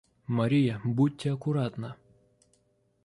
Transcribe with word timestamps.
Мария, 0.37 0.81
будьте 0.83 1.29
аккуратна. 1.31 1.95